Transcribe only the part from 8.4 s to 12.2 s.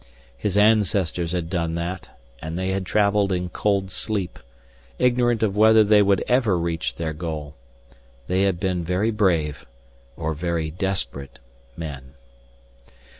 had been very brave, or very desperate, men.